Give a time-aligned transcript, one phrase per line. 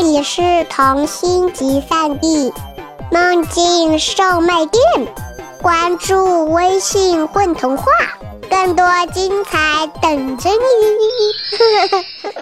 [0.00, 2.54] 这里是童心集散地，
[3.10, 4.80] 梦境售卖店。
[5.60, 7.84] 关注微信“混童话”，
[8.48, 10.56] 更多精彩等着你。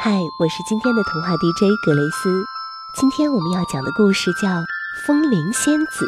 [0.00, 2.30] 嗨，我是今天的童话 DJ 格雷斯。
[2.98, 4.48] 今天我们要讲的故事叫
[5.06, 6.06] 《风铃仙子》。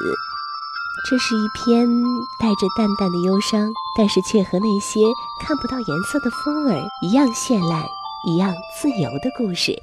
[1.09, 1.89] 这是一篇
[2.39, 5.01] 带着淡淡的忧伤，但是却和那些
[5.43, 7.85] 看不到颜色的风儿一样绚烂、
[8.29, 9.75] 一样自由的故事。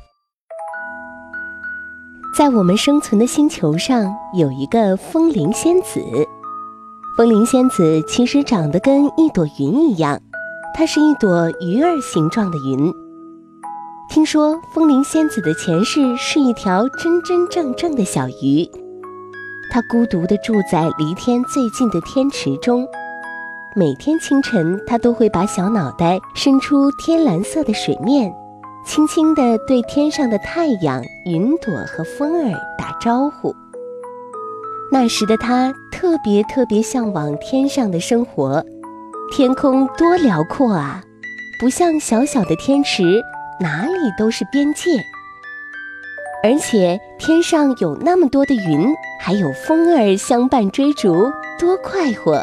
[2.35, 5.99] 在我们生存的星球上，有一个风铃仙子。
[7.17, 10.22] 风铃仙子其实长得跟一朵云一样，
[10.75, 12.94] 它是一朵鱼儿形状的云。
[14.08, 18.70] 听说风铃仙子的前世是一条真真正正的小鱼。
[19.70, 22.88] 他孤独地住在离天最近的天池中，
[23.75, 28.34] 每天清晨，他都会把小脑袋伸出天蓝色的水面，
[28.85, 33.53] 轻轻地对天上的太阳、云朵和风儿打招呼。
[34.92, 38.64] 那时的他特别特别向往天上的生活，
[39.31, 41.02] 天空多辽阔啊，
[41.59, 43.22] 不像小小的天池，
[43.59, 44.92] 哪里都是边界。
[46.48, 52.42] 而且天上有那么多的云，还有风儿相伴追逐，多快活！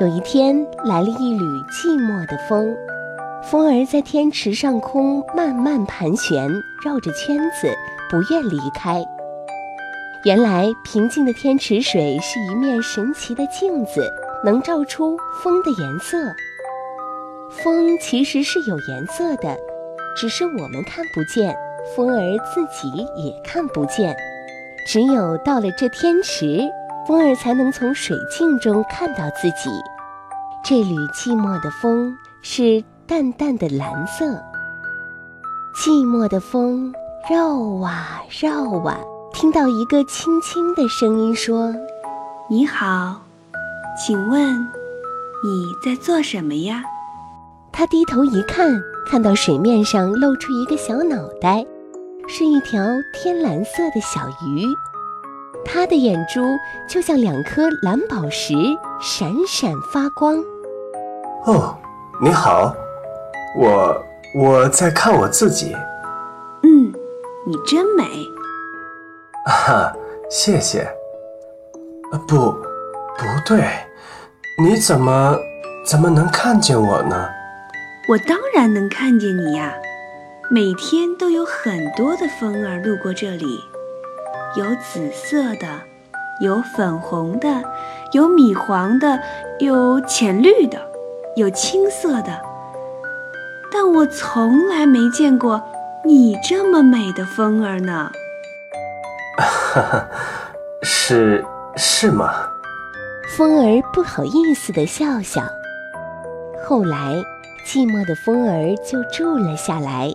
[0.00, 2.76] 有一天来了一缕寂寞的风，
[3.44, 6.50] 风儿在天池上空慢慢盘旋，
[6.84, 7.72] 绕着圈子，
[8.10, 9.00] 不愿离开。
[10.24, 14.04] 原来平静的天池水是一面神奇的镜子，
[14.44, 16.18] 能照出风的颜色。
[17.62, 19.56] 风其实是有颜色的，
[20.16, 21.56] 只是我们看不见。
[21.94, 24.16] 风儿自己也看不见，
[24.86, 26.70] 只有到了这天池，
[27.06, 29.70] 风儿才能从水镜中看到自己。
[30.64, 34.24] 这缕寂寞的风是淡淡的蓝色。
[35.74, 36.94] 寂寞的风
[37.28, 39.00] 绕啊绕啊，
[39.32, 41.74] 听到一个轻轻的声音说
[42.48, 43.20] ：“你好，
[43.98, 44.54] 请问
[45.42, 46.84] 你在做什么呀？”
[47.72, 51.64] 他低头一看，看到水面上露出一个小脑袋。
[52.28, 54.66] 是一条天蓝色的小鱼，
[55.64, 56.40] 它的眼珠
[56.88, 58.54] 就像两颗蓝宝石，
[59.00, 60.42] 闪闪发光。
[61.44, 61.76] 哦，
[62.20, 62.74] 你好，
[63.58, 64.02] 我
[64.34, 65.76] 我在看我自己。
[66.62, 66.92] 嗯，
[67.46, 68.04] 你真美。
[69.46, 69.92] 哈，
[70.30, 70.88] 谢谢。
[72.28, 73.64] 不，不对，
[74.62, 75.36] 你怎么
[75.86, 77.28] 怎么能看见我呢？
[78.08, 79.74] 我当然能看见你呀。
[80.54, 83.64] 每天都有很多的风儿路过这里，
[84.54, 85.66] 有紫色的，
[86.42, 87.48] 有粉红的，
[88.12, 89.18] 有米黄的，
[89.60, 90.78] 有浅绿的，
[91.36, 92.38] 有青色的。
[93.72, 95.62] 但我从来没见过
[96.04, 98.12] 你这么美的风儿呢。
[99.40, 100.08] 哈哈，
[100.82, 101.42] 是
[101.76, 102.30] 是吗？
[103.38, 105.42] 风儿不好意思的笑笑。
[106.62, 107.24] 后来，
[107.64, 110.14] 寂寞的风儿就住了下来。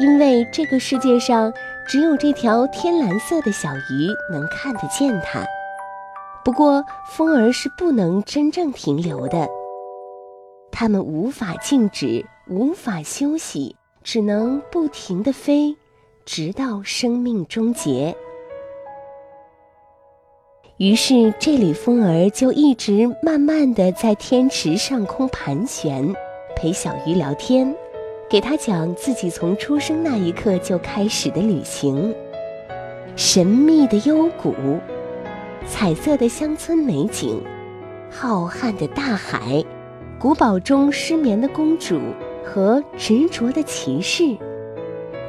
[0.00, 1.52] 因为这个世界上
[1.86, 5.44] 只有这条天蓝色的小鱼能看得见它。
[6.42, 9.46] 不过，风儿是不能真正停留的，
[10.72, 15.76] 它们无法静止，无法休息，只能不停地飞，
[16.24, 18.16] 直到生命终结。
[20.78, 26.10] 于是，这缕风儿就一直慢慢地在天池上空盘旋，
[26.56, 27.76] 陪小鱼聊天。
[28.30, 32.14] 给他讲自己从出生那一刻就开始的旅行，
[33.16, 34.54] 神秘的幽谷，
[35.66, 37.42] 彩色的乡村美景，
[38.08, 39.64] 浩瀚的大海，
[40.16, 42.00] 古堡中失眠的公主
[42.44, 44.22] 和执着的骑士。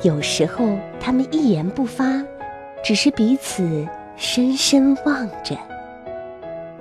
[0.04, 2.24] 有时候他们一言不发，
[2.84, 3.84] 只是彼此
[4.16, 5.58] 深深望着。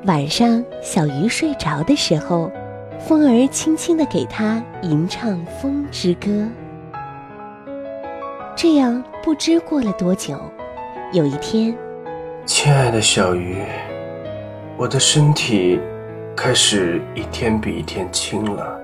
[0.04, 2.52] 晚上，小鱼睡着的时候。
[3.00, 6.30] 风儿轻轻地给他吟唱《风之歌》，
[8.54, 10.38] 这样不知过了多久，
[11.12, 11.74] 有一天，
[12.44, 13.56] 亲爱的小鱼，
[14.76, 15.80] 我的身体
[16.36, 18.78] 开始一天比一天轻了，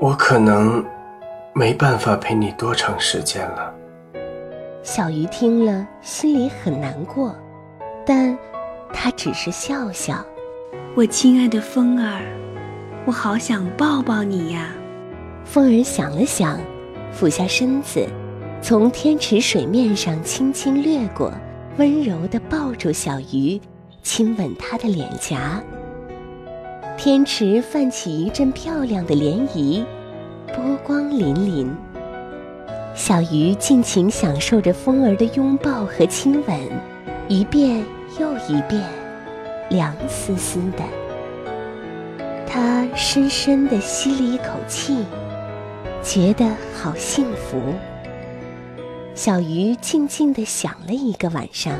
[0.00, 0.84] 我可能
[1.54, 3.72] 没办法陪你多长时间了。
[4.82, 7.34] 小鱼听了，心里很难过，
[8.04, 8.36] 但
[8.92, 10.16] 他只是笑笑。
[10.94, 12.20] 我亲爱的风儿。
[13.08, 14.68] 我好想抱抱你呀！
[15.42, 16.60] 风儿想了想，
[17.10, 18.06] 俯下身子，
[18.60, 21.32] 从天池水面上轻轻掠过，
[21.78, 23.58] 温柔地抱住小鱼，
[24.02, 25.58] 亲吻它的脸颊。
[26.98, 29.82] 天池泛起一阵漂亮的涟漪，
[30.48, 31.66] 波光粼粼。
[32.94, 36.60] 小鱼尽情享受着风儿的拥抱和亲吻，
[37.26, 37.82] 一遍
[38.20, 38.84] 又一遍，
[39.70, 41.07] 凉丝丝的。
[42.48, 45.04] 它深深地吸了一口气，
[46.02, 47.60] 觉得好幸福。
[49.14, 51.74] 小鱼静静地想了一个晚上，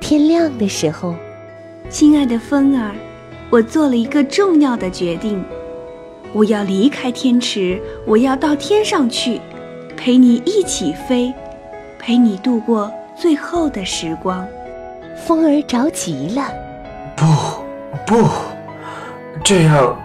[0.00, 1.14] 天亮的时候，
[1.88, 2.92] 亲爱的风儿，
[3.48, 5.42] 我做了一个重要的决定，
[6.32, 9.40] 我要离开天池，我要到天上去。
[9.96, 11.32] 陪你一起飞，
[11.98, 14.48] 陪你度过最后的时光。
[15.14, 16.50] 风儿着急了，
[17.14, 17.26] 不，
[18.06, 18.28] 不，
[19.42, 19.96] 这样，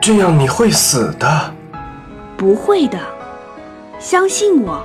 [0.00, 1.54] 这样你会死的。
[2.36, 2.98] 不会的，
[3.98, 4.82] 相信我。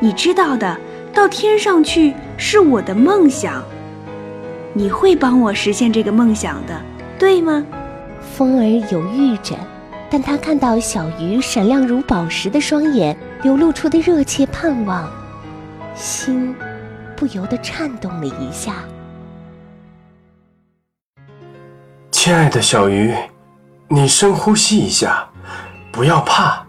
[0.00, 0.76] 你知道的，
[1.12, 3.62] 到天上去是我的梦想。
[4.72, 6.80] 你会帮我实现这个梦想的，
[7.18, 7.64] 对吗？
[8.36, 9.56] 风儿犹豫着，
[10.10, 13.16] 但他看到小鱼闪亮如宝石的双眼。
[13.42, 15.08] 流露出的热切盼望，
[15.94, 16.52] 心
[17.14, 18.82] 不由得颤动了一下。
[22.20, 23.14] 亲爱的小鱼，
[23.86, 25.30] 你深呼吸一下，
[25.92, 26.66] 不要怕。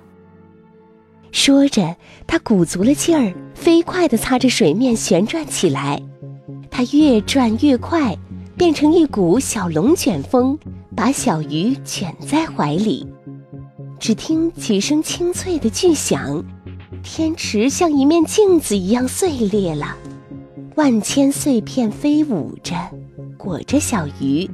[1.32, 1.96] 说着，
[2.28, 6.00] 他鼓足了劲儿，飞快地擦着水面旋转起来。
[6.70, 8.16] 它越转越快，
[8.56, 10.56] 变成一股小龙卷风，
[10.96, 13.12] 把小鱼卷在怀里。
[14.00, 16.46] 只听几声清脆的巨响。
[17.02, 19.98] 天池像一面镜子一样碎裂了，
[20.76, 22.76] 万千碎片飞舞着，
[23.36, 24.48] 裹着小鱼，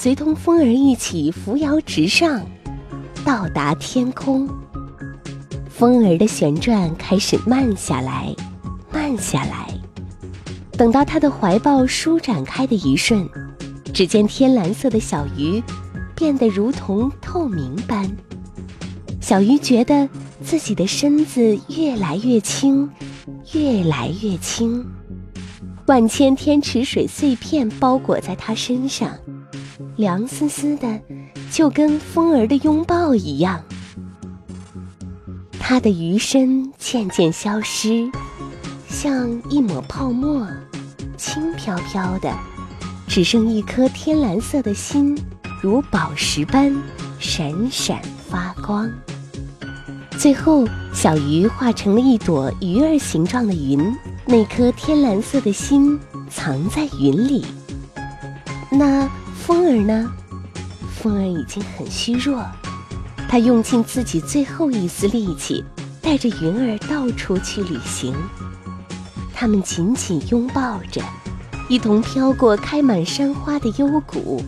[0.00, 2.40] 随同风儿一起扶摇直上，
[3.24, 4.48] 到达天空。
[5.68, 8.32] 风儿的旋转开始慢下来，
[8.92, 9.68] 慢下来，
[10.76, 13.28] 等到它的怀抱舒展开的一瞬，
[13.92, 15.60] 只见天蓝色的小鱼
[16.14, 18.08] 变得如同透明般。
[19.20, 20.08] 小鱼觉得。
[20.40, 22.88] 自己的身子越来越轻，
[23.52, 24.86] 越来越轻，
[25.86, 29.10] 万千天池水碎片包裹在他身上，
[29.98, 31.00] 凉丝丝的，
[31.50, 33.60] 就跟风儿的拥抱一样。
[35.58, 38.08] 他的余身渐渐消失，
[38.88, 40.46] 像一抹泡沫，
[41.16, 42.32] 轻飘飘的，
[43.08, 45.20] 只剩一颗天蓝色的心，
[45.60, 46.72] 如宝石般
[47.18, 48.00] 闪闪
[48.30, 48.88] 发光。
[50.16, 50.64] 最后，
[50.94, 53.92] 小鱼化成了一朵鱼儿形状的云，
[54.24, 55.98] 那颗天蓝色的心
[56.30, 57.44] 藏在云里。
[58.70, 59.08] 那
[59.48, 60.12] 风儿呢？
[61.00, 62.44] 风儿已经很虚弱，
[63.30, 65.64] 它用尽自己最后一丝力气，
[66.02, 68.14] 带着云儿到处去旅行。
[69.32, 71.00] 它们紧紧拥抱着，
[71.66, 74.42] 一同飘过开满山花的幽谷，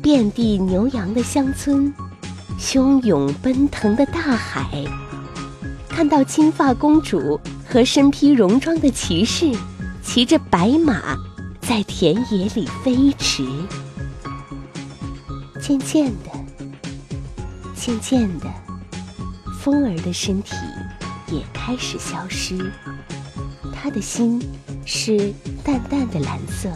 [0.00, 1.92] 遍地牛羊的乡村，
[2.56, 4.84] 汹涌奔腾的大海。
[5.88, 9.50] 看到金发公主和身披戎装的骑士，
[10.04, 11.16] 骑着白马，
[11.62, 13.44] 在田野里飞驰。
[15.66, 16.30] 渐渐的，
[17.74, 18.46] 渐渐的，
[19.60, 20.54] 风儿的身体
[21.32, 22.72] 也开始消失。
[23.74, 24.40] 他的心
[24.84, 25.34] 是
[25.64, 26.70] 淡淡的蓝色。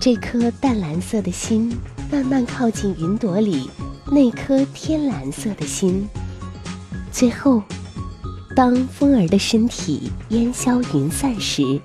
[0.00, 1.76] 这颗淡蓝色的心
[2.12, 3.68] 慢慢靠近云朵里
[4.06, 6.08] 那颗天蓝色的心，
[7.10, 7.60] 最后。
[8.54, 11.80] 当风儿的身体烟消云散时，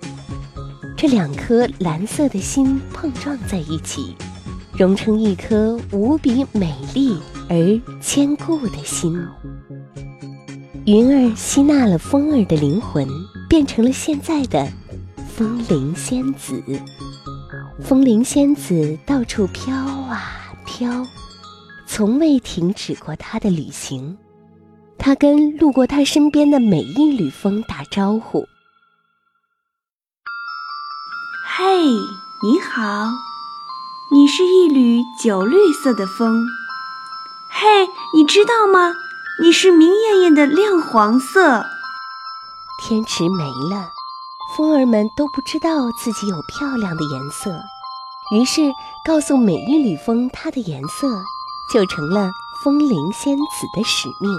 [0.96, 4.16] 这两颗蓝色的心碰撞在一起，
[4.80, 7.14] 融成一颗无比美丽
[7.50, 9.14] 而坚固的心。
[10.86, 13.06] 云儿吸纳了风儿的灵魂，
[13.50, 14.66] 变成了现在的
[15.28, 16.64] 风铃仙子。
[17.82, 21.06] 风铃仙子到处飘啊飘，
[21.86, 24.18] 从未停止过她的旅行。
[24.98, 28.46] 他跟路过他身边的每一缕风打招呼
[31.46, 31.66] ：“嘿，
[32.44, 33.12] 你好，
[34.12, 36.48] 你是一缕酒绿色的风。
[37.48, 38.96] 嘿，你知道吗？
[39.40, 41.64] 你是明艳艳的亮黄色。”
[42.82, 43.92] 天池没了，
[44.58, 47.52] 风儿们都不知道自己有漂亮的颜色，
[48.36, 48.72] 于是
[49.06, 51.08] 告诉每一缕风它的颜色，
[51.72, 52.32] 就成了
[52.64, 54.32] 风铃仙子的使命。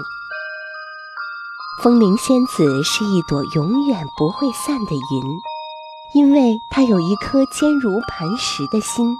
[1.81, 5.23] 风铃仙子是一朵永远不会散的云，
[6.13, 9.15] 因为它有一颗坚如磐石的心。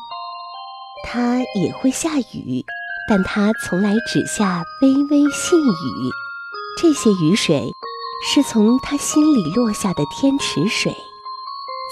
[1.04, 2.64] 它也会下雨，
[3.08, 6.12] 但它从来只下微微细雨。
[6.80, 7.72] 这些雨水
[8.26, 10.96] 是从它心里落下的天池水，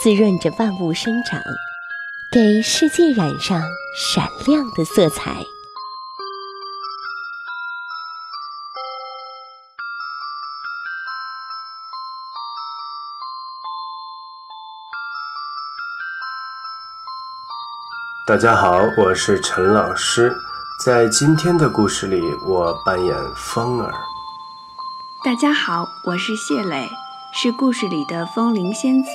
[0.01, 1.41] 滋润着万物生长，
[2.31, 3.61] 给世界染上
[3.95, 5.45] 闪亮的色彩。
[18.29, 20.31] 大家好，我是陈老师，
[20.85, 23.91] 在今天的故事里，我扮演风儿。
[25.25, 26.87] 大家好，我是谢磊，
[27.33, 29.09] 是故事里的风铃仙子。